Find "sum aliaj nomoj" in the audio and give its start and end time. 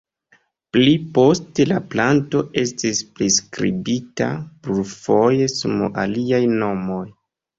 5.59-7.03